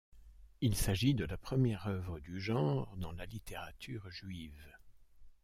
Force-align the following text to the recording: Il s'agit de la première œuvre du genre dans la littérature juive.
Il 0.61 0.75
s'agit 0.75 1.13
de 1.13 1.25
la 1.25 1.37
première 1.37 1.85
œuvre 1.85 2.19
du 2.19 2.39
genre 2.41 2.97
dans 2.97 3.11
la 3.11 3.27
littérature 3.27 4.09
juive. 4.09 4.65